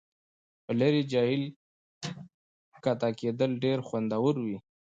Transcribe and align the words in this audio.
په 0.63 0.71
لرې 0.79 1.01
جهیل 1.11 1.43
کښته 2.83 3.09
کیدل 3.19 3.51
ډیر 3.63 3.77
خوندور 3.87 4.35
وي 4.45 4.57